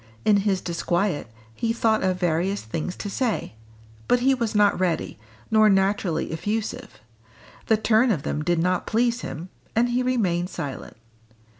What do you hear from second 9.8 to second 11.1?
he remained silent.